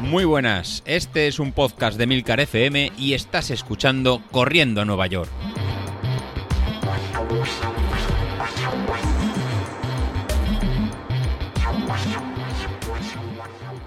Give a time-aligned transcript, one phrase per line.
[0.00, 5.06] Muy buenas, este es un podcast de Milcar FM y estás escuchando Corriendo a Nueva
[5.08, 5.30] York.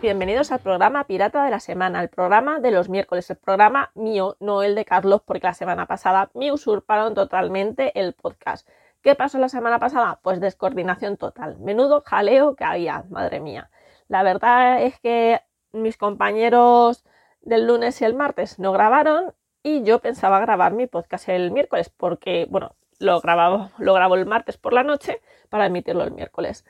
[0.01, 4.37] Bienvenidos al programa Pirata de la Semana, el programa de los miércoles, el programa mío,
[4.39, 8.67] no el de Carlos, porque la semana pasada me usurparon totalmente el podcast.
[9.01, 10.19] ¿Qué pasó la semana pasada?
[10.21, 11.57] Pues descoordinación total.
[11.59, 13.69] Menudo jaleo que había, madre mía.
[14.07, 15.41] La verdad es que
[15.71, 17.05] mis compañeros
[17.41, 19.33] del lunes y el martes no grabaron
[19.63, 24.25] y yo pensaba grabar mi podcast el miércoles porque, bueno, lo, grababa, lo grabo el
[24.25, 26.65] martes por la noche para emitirlo el miércoles.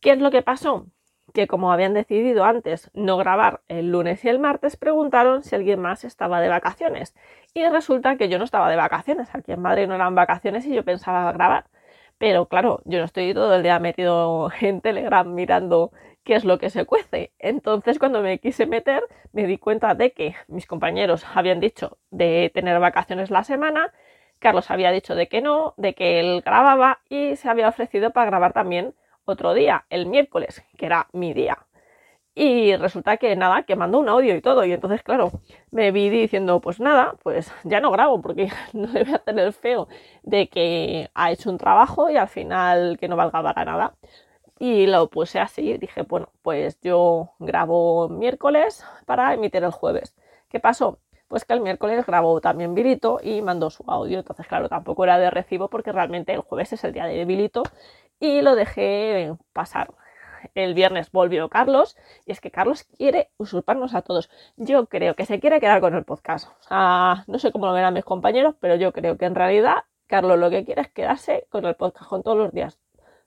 [0.00, 0.86] ¿Qué es lo que pasó?
[1.36, 5.78] Que como habían decidido antes no grabar el lunes y el martes, preguntaron si alguien
[5.78, 7.14] más estaba de vacaciones.
[7.52, 9.28] Y resulta que yo no estaba de vacaciones.
[9.34, 11.66] Aquí en Madrid no eran vacaciones y yo pensaba grabar.
[12.16, 15.92] Pero claro, yo no estoy todo el día metido en Telegram mirando
[16.24, 17.32] qué es lo que se cuece.
[17.38, 22.50] Entonces, cuando me quise meter, me di cuenta de que mis compañeros habían dicho de
[22.54, 23.92] tener vacaciones la semana,
[24.38, 28.24] Carlos había dicho de que no, de que él grababa y se había ofrecido para
[28.24, 28.94] grabar también
[29.26, 31.58] otro día, el miércoles, que era mi día.
[32.38, 34.64] Y resulta que nada, que mandó un audio y todo.
[34.66, 35.30] Y entonces, claro,
[35.70, 39.52] me vi diciendo, pues nada, pues ya no grabo porque no le voy a tener
[39.54, 39.88] feo
[40.22, 43.94] de que ha hecho un trabajo y al final que no valga para nada.
[44.58, 50.14] Y lo puse así, dije, bueno, pues yo grabo miércoles para emitir el jueves.
[50.48, 50.98] ¿Qué pasó?
[51.28, 54.18] Pues que el miércoles grabó también Vilito y mandó su audio.
[54.18, 57.64] Entonces, claro, tampoco era de recibo porque realmente el jueves es el día de Vilito
[58.20, 59.88] y lo dejé pasar.
[60.54, 64.30] El viernes volvió Carlos y es que Carlos quiere usurparnos a todos.
[64.56, 66.48] Yo creo que se quiere quedar con el podcast.
[66.60, 69.84] O sea, no sé cómo lo verán mis compañeros, pero yo creo que en realidad
[70.06, 72.78] Carlos lo que quiere es quedarse con el podcast con todos los días.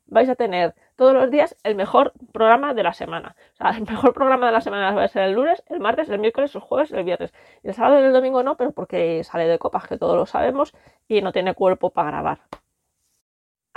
[0.06, 3.36] Vais a tener todos los días el mejor programa de la semana.
[3.54, 6.10] O sea, el mejor programa de la semana va a ser el lunes, el martes,
[6.10, 7.32] el miércoles, el jueves, el viernes.
[7.64, 10.26] Y el sábado y el domingo no, pero porque sale de copas, que todos lo
[10.26, 10.74] sabemos,
[11.08, 12.40] y no tiene cuerpo para grabar.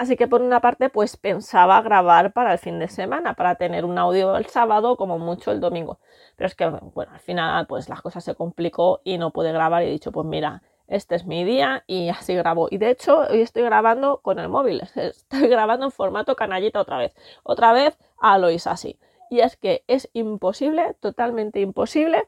[0.02, 3.84] Así que por una parte, pues pensaba grabar para el fin de semana, para tener
[3.84, 6.00] un audio el sábado, como mucho el domingo.
[6.34, 9.84] Pero es que, bueno, al final, pues las cosas se complicó y no pude grabar
[9.84, 12.66] y he dicho, pues mira, este es mi día y así grabo.
[12.68, 16.98] Y de hecho, hoy estoy grabando con el móvil, estoy grabando en formato canallita otra
[16.98, 17.14] vez.
[17.44, 18.98] Otra vez a Lois así.
[19.30, 22.26] Y es que es imposible, totalmente imposible,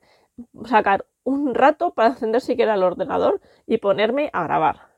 [0.64, 4.93] sacar un rato para encender siquiera el ordenador y ponerme a grabar.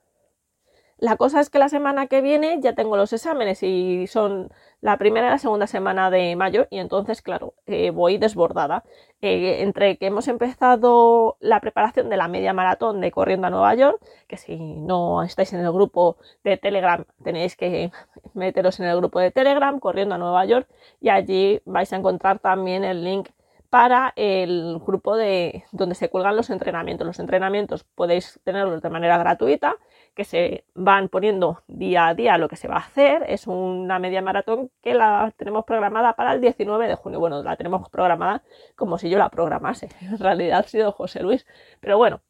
[0.99, 4.97] La cosa es que la semana que viene ya tengo los exámenes y son la
[4.97, 8.83] primera y la segunda semana de mayo y entonces, claro, eh, voy desbordada.
[9.21, 13.75] Eh, entre que hemos empezado la preparación de la media maratón de Corriendo a Nueva
[13.75, 17.91] York, que si no estáis en el grupo de Telegram tenéis que
[18.34, 20.69] meteros en el grupo de Telegram, Corriendo a Nueva York,
[21.01, 23.28] y allí vais a encontrar también el link
[23.76, 27.06] para el grupo de donde se cuelgan los entrenamientos.
[27.06, 29.76] Los entrenamientos podéis tenerlos de manera gratuita,
[30.14, 33.25] que se van poniendo día a día lo que se va a hacer.
[33.28, 37.20] Es una media maratón que la tenemos programada para el 19 de junio.
[37.20, 38.42] Bueno, la tenemos programada
[38.76, 39.91] como si yo la programase.
[40.00, 41.47] En realidad ha sido José Luis.
[41.81, 42.22] Pero bueno,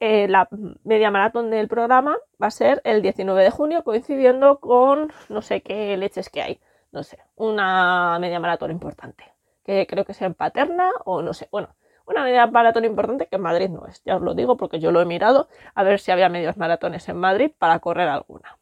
[0.00, 0.48] eh, la
[0.82, 5.62] media maratón del programa va a ser el 19 de junio, coincidiendo con no sé
[5.62, 6.60] qué leches que hay.
[6.90, 9.39] No sé, una media maratón importante
[9.88, 11.74] creo que sea en Paterna o no sé, bueno,
[12.06, 14.90] una media maratón importante que en Madrid no es, ya os lo digo porque yo
[14.92, 18.58] lo he mirado a ver si había medios maratones en Madrid para correr alguna.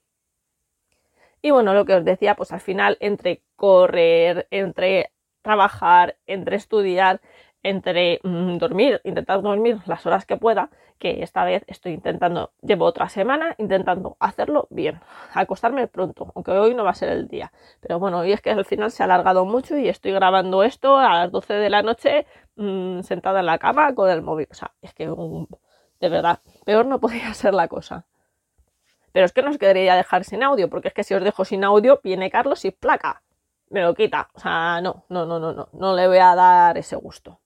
[1.41, 7.21] Y bueno, lo que os decía, pues al final entre correr, entre trabajar, entre estudiar,
[7.63, 12.85] entre mm, dormir, intentar dormir las horas que pueda, que esta vez estoy intentando, llevo
[12.85, 15.01] otra semana intentando hacerlo bien,
[15.35, 17.53] acostarme pronto, aunque hoy no va a ser el día.
[17.81, 20.97] Pero bueno, hoy es que al final se ha alargado mucho y estoy grabando esto
[20.99, 22.27] a las 12 de la noche
[22.57, 24.49] mm, sentada en la cama con el móvil.
[24.51, 25.07] O sea, es que
[26.01, 28.07] de verdad, peor no podría ser la cosa.
[29.13, 31.45] Pero es que no os quedaría dejar sin audio, porque es que si os dejo
[31.45, 33.23] sin audio, viene Carlos y placa.
[33.71, 34.29] Me lo quita.
[34.35, 37.41] O sea, no, no, no, no, no, no le voy a dar ese gusto.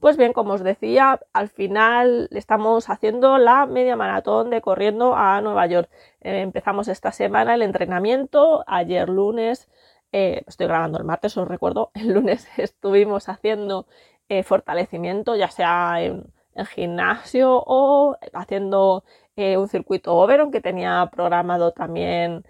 [0.00, 5.42] Pues bien, como os decía, al final estamos haciendo la media maratón de corriendo a
[5.42, 5.90] Nueva York.
[6.22, 9.68] Eh, empezamos esta semana el entrenamiento, ayer lunes,
[10.12, 13.86] eh, estoy grabando el martes, os recuerdo, el lunes estuvimos haciendo
[14.30, 16.32] eh, fortalecimiento, ya sea en,
[16.74, 19.04] gimnasio o haciendo
[19.36, 22.44] un circuito Oberon que tenía programado también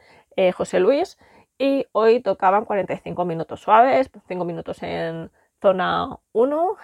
[0.56, 1.16] José Luis.
[1.58, 5.30] Y hoy tocaban 45 minutos suaves, 5 minutos en
[5.60, 6.76] zona 1,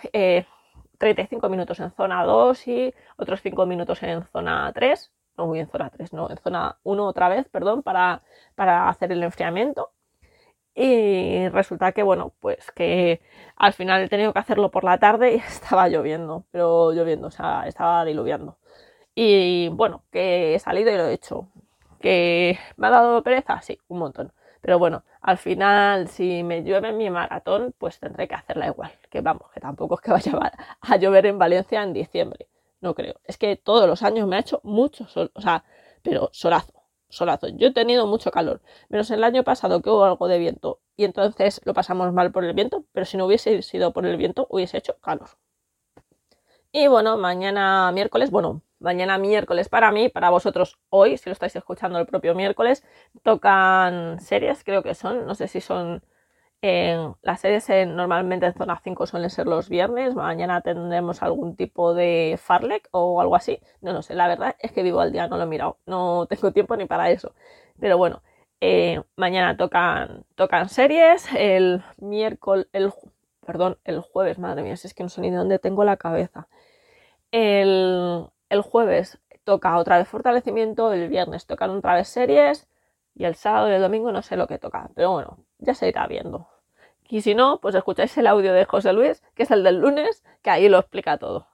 [0.98, 5.90] 35 minutos en zona 2 y otros 5 minutos en zona 3, no en zona
[5.90, 8.22] 3, no, en zona 1 otra vez, perdón, para,
[8.54, 9.93] para hacer el enfriamiento.
[10.75, 13.22] Y resulta que, bueno, pues que
[13.56, 17.31] al final he tenido que hacerlo por la tarde y estaba lloviendo, pero lloviendo, o
[17.31, 18.58] sea, estaba diluviando.
[19.14, 21.49] Y bueno, que he salido y lo he hecho.
[22.00, 23.60] ¿Que me ha dado pereza?
[23.62, 24.32] Sí, un montón.
[24.60, 28.93] Pero bueno, al final, si me llueve mi maratón, pues tendré que hacerla igual.
[29.11, 30.32] Que vamos, que tampoco es que vaya
[30.81, 32.49] a llover en Valencia en diciembre.
[32.81, 33.17] No creo.
[33.25, 35.64] Es que todos los años me ha hecho mucho sol, o sea,
[36.02, 36.73] pero solazo
[37.08, 37.49] solazo.
[37.49, 41.05] Yo he tenido mucho calor, menos el año pasado que hubo algo de viento y
[41.05, 44.46] entonces lo pasamos mal por el viento, pero si no hubiese sido por el viento
[44.50, 45.31] hubiese hecho calor.
[46.73, 51.56] Y bueno, mañana miércoles, bueno, mañana miércoles para mí, para vosotros hoy, si lo estáis
[51.56, 52.84] escuchando el propio miércoles,
[53.22, 56.02] tocan series, creo que son, no sé si son
[57.22, 60.14] las series normalmente en zona 5 suelen ser los viernes.
[60.14, 63.60] Mañana tendremos algún tipo de Farlek o algo así.
[63.80, 65.78] No lo sé, la verdad es que vivo al día, no lo he mirado.
[65.86, 67.34] No tengo tiempo ni para eso.
[67.80, 68.22] Pero bueno,
[68.60, 71.28] eh, mañana tocan, tocan series.
[71.36, 72.92] El miércoles, el,
[73.46, 75.96] perdón, el jueves, madre mía, si es que no sé ni de dónde tengo la
[75.96, 76.48] cabeza.
[77.32, 82.68] El, el jueves toca otra vez fortalecimiento, el viernes tocan otra vez series
[83.14, 85.88] y el sábado y el domingo no sé lo que toca, pero bueno, ya se
[85.88, 86.48] irá viendo.
[87.08, 90.24] Y si no, pues escucháis el audio de José Luis, que es el del lunes,
[90.42, 91.46] que ahí lo explica todo.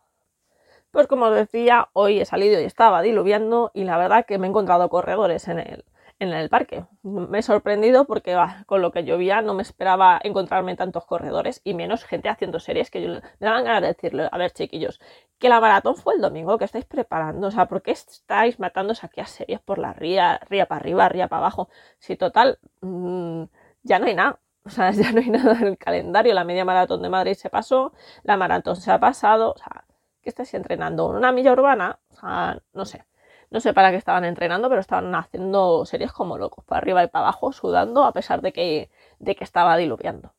[0.90, 4.46] Pues como os decía, hoy he salido y estaba diluviando y la verdad que me
[4.46, 5.84] he encontrado corredores en el,
[6.22, 6.84] en el parque.
[7.02, 8.36] Me he sorprendido porque
[8.66, 12.90] con lo que llovía no me esperaba encontrarme tantos corredores y menos gente haciendo series
[12.90, 15.00] que yo me daban ganas de decirle, a ver chiquillos,
[15.38, 19.04] que la maratón fue el domingo, que estáis preparando, o sea, ¿por qué estáis matándose
[19.04, 21.68] aquí a series por la ría, ría para arriba, ría para abajo?
[21.98, 23.44] Si total, mmm,
[23.82, 24.38] ya no hay nada.
[24.64, 26.34] O sea, ya no hay nada en el calendario.
[26.34, 27.92] La media maratón de Madrid se pasó,
[28.22, 29.52] la maratón se ha pasado.
[29.54, 29.84] O sea,
[30.22, 31.08] ¿qué estáis entrenando?
[31.08, 31.98] ¿Una milla urbana?
[32.10, 33.04] O sea, no sé.
[33.52, 37.08] No sé para qué estaban entrenando, pero estaban haciendo series como locos, para arriba y
[37.08, 40.32] para abajo, sudando, a pesar de que, de que estaba diluviando.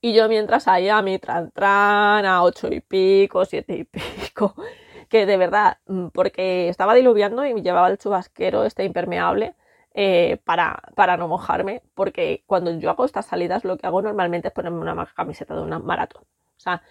[0.00, 4.54] Y yo mientras ahí a mi tran tran, a ocho y pico, siete y pico,
[5.08, 9.56] que de verdad, mm, porque estaba diluviando y llevaba el chubasquero este impermeable,
[9.94, 14.48] eh, para, para, no mojarme, porque cuando yo hago estas salidas lo que hago normalmente
[14.48, 16.22] es ponerme una camiseta de una maratón.
[16.22, 16.82] O sea,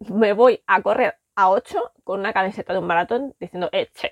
[0.00, 4.10] me voy a correr a 8 con una camiseta de un maratón diciendo, eh, che,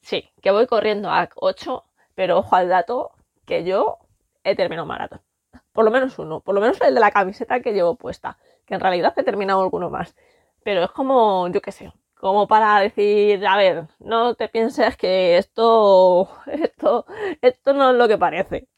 [0.00, 1.84] sí, que voy corriendo a 8,
[2.14, 3.12] pero ojo al dato
[3.46, 3.98] que yo
[4.44, 5.20] he terminado un maratón.
[5.72, 8.74] Por lo menos uno, por lo menos el de la camiseta que llevo puesta, que
[8.74, 10.14] en realidad he terminado alguno más.
[10.64, 15.36] Pero es como, yo qué sé, como para decir, a ver, no te pienses que
[15.38, 17.06] esto, esto,
[17.42, 18.68] esto no es lo que parece.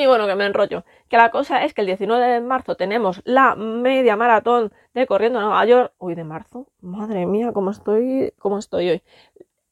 [0.00, 0.86] Y bueno, que me enrollo.
[1.10, 5.38] Que la cosa es que el 19 de marzo tenemos la media maratón de corriendo
[5.40, 5.92] a Nueva York.
[5.98, 6.68] Uy, de marzo.
[6.80, 9.02] Madre mía, cómo estoy, cómo estoy hoy.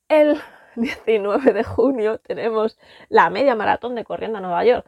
[0.08, 0.38] El
[0.76, 2.78] 19 de junio tenemos
[3.08, 4.86] la media maratón de corriendo a Nueva York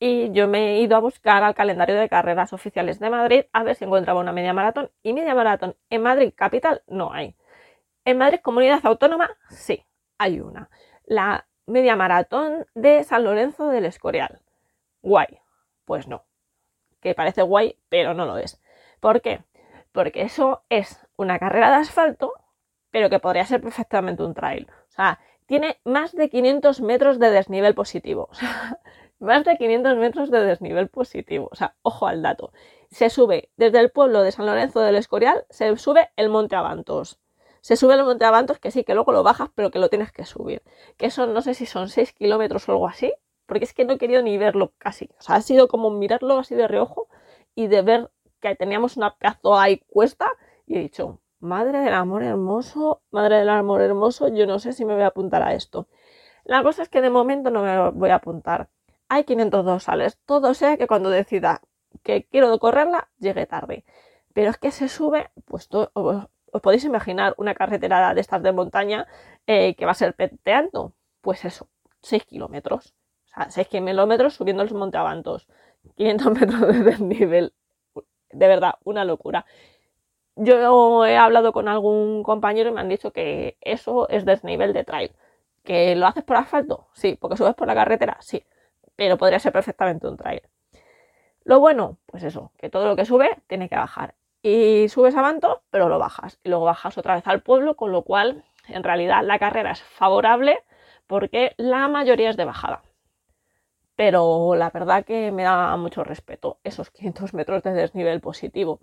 [0.00, 3.62] y yo me he ido a buscar al calendario de carreras oficiales de Madrid a
[3.62, 4.90] ver si encontraba una media maratón.
[5.04, 7.36] Y media maratón en Madrid capital no hay.
[8.04, 9.86] En Madrid comunidad autónoma sí,
[10.18, 10.68] hay una.
[11.04, 14.40] La media maratón de San Lorenzo del Escorial.
[15.02, 15.40] Guay.
[15.84, 16.24] Pues no.
[17.00, 18.60] Que parece guay, pero no lo es.
[19.00, 19.42] ¿Por qué?
[19.92, 22.32] Porque eso es una carrera de asfalto,
[22.90, 24.68] pero que podría ser perfectamente un trail.
[24.88, 28.28] O sea, tiene más de 500 metros de desnivel positivo.
[28.32, 28.78] O sea,
[29.18, 31.48] más de 500 metros de desnivel positivo.
[31.52, 32.52] O sea, ojo al dato.
[32.90, 37.20] Se sube desde el pueblo de San Lorenzo del Escorial, se sube el Monte Avantos.
[37.60, 40.10] Se sube el Monte Avantos, que sí, que luego lo bajas, pero que lo tienes
[40.12, 40.62] que subir.
[40.96, 43.12] Que son, no sé si son 6 kilómetros o algo así,
[43.50, 45.10] porque es que no he querido ni verlo casi.
[45.18, 47.08] O sea, ha sido como mirarlo así de reojo
[47.54, 50.32] y de ver que teníamos una pedazo ahí cuesta
[50.66, 54.84] y he dicho, madre del amor hermoso, madre del amor hermoso, yo no sé si
[54.84, 55.88] me voy a apuntar a esto.
[56.44, 58.70] La cosa es que de momento no me voy a apuntar
[59.10, 60.18] hay 502 sales.
[60.24, 61.60] Todo sea que cuando decida
[62.02, 63.84] que quiero correrla, llegue tarde.
[64.32, 66.28] Pero es que se sube, pues os,
[66.62, 69.06] podéis imaginar una carretera de estas de montaña
[69.46, 70.94] eh, que va a ser penteando.
[71.20, 71.68] Pues eso,
[72.02, 72.94] 6 kilómetros.
[73.30, 75.46] O sea, 6 kilómetros subiendo los monteavantos.
[75.96, 77.52] 500 metros de desnivel.
[78.30, 79.46] De verdad, una locura.
[80.36, 84.84] Yo he hablado con algún compañero y me han dicho que eso es desnivel de
[84.84, 85.12] trail.
[85.64, 86.88] ¿Que lo haces por asfalto?
[86.94, 87.16] Sí.
[87.20, 88.16] ¿Porque subes por la carretera?
[88.20, 88.42] Sí
[89.00, 90.42] pero podría ser perfectamente un trail.
[91.44, 94.14] Lo bueno, pues eso, que todo lo que sube tiene que bajar.
[94.42, 96.38] Y subes a Manto, pero lo bajas.
[96.44, 99.82] Y luego bajas otra vez al pueblo, con lo cual en realidad la carrera es
[99.82, 100.62] favorable
[101.06, 102.82] porque la mayoría es de bajada.
[104.00, 108.80] Pero la verdad que me da mucho respeto esos 500 metros de desnivel positivo.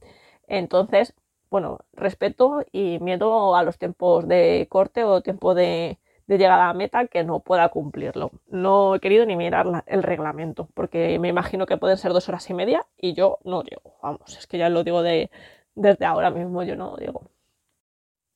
[0.47, 1.15] Entonces,
[1.49, 5.97] bueno, respeto y miedo a los tiempos de corte o tiempo de,
[6.27, 8.29] llegada a meta que no pueda cumplirlo.
[8.47, 12.47] No he querido ni mirar el reglamento, porque me imagino que pueden ser dos horas
[12.51, 13.97] y media y yo no llego.
[14.03, 15.31] Vamos, es que ya lo digo de,
[15.73, 17.23] desde ahora mismo, yo no llego.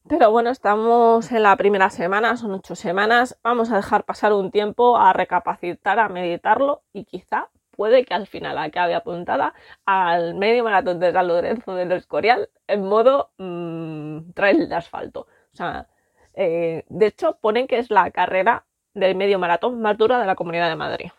[0.07, 3.39] Pero bueno, estamos en la primera semana, son ocho semanas.
[3.43, 8.27] Vamos a dejar pasar un tiempo a recapacitar, a meditarlo y quizá puede que al
[8.27, 9.53] final acabe apuntada
[9.85, 15.21] al medio maratón de San Lorenzo del Escorial en modo mmm, trail de asfalto.
[15.53, 15.87] O sea,
[16.33, 20.35] eh, de hecho, ponen que es la carrera del medio maratón más dura de la
[20.35, 21.11] Comunidad de Madrid.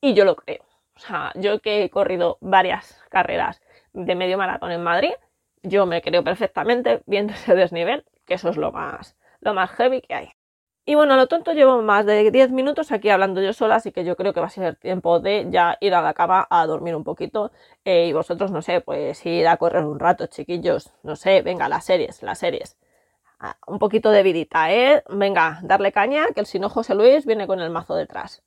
[0.00, 0.62] Y yo lo creo.
[0.96, 3.60] O sea, yo que he corrido varias carreras
[3.92, 5.12] de medio maratón en Madrid,
[5.62, 10.00] yo me creo perfectamente viendo ese desnivel, que eso es lo más, lo más heavy
[10.02, 10.32] que hay.
[10.84, 14.04] Y bueno, lo tonto llevo más de 10 minutos aquí hablando yo sola, así que
[14.04, 16.96] yo creo que va a ser tiempo de ya ir a la cama a dormir
[16.96, 17.52] un poquito.
[17.84, 20.92] Eh, y vosotros, no sé, pues ir a correr un rato, chiquillos.
[21.04, 22.76] No sé, venga, las series, las series.
[23.40, 25.04] Ah, un poquito de vidita, ¿eh?
[25.08, 28.42] Venga, darle caña, que el sin José Luis viene con el mazo detrás.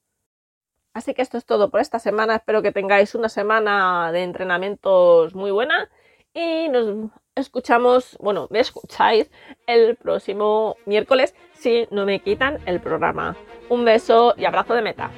[0.94, 2.36] Así que esto es todo por esta semana.
[2.36, 5.90] Espero que tengáis una semana de entrenamientos muy buena
[6.36, 9.32] y nos escuchamos, bueno, me escucháis
[9.66, 13.36] el próximo miércoles si no me quitan el programa.
[13.70, 15.12] Un beso y abrazo de meta.